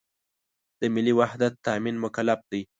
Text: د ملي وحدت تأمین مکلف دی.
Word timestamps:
د 0.79 0.81
ملي 0.93 1.13
وحدت 1.19 1.53
تأمین 1.65 1.95
مکلف 2.03 2.39
دی. 2.51 2.61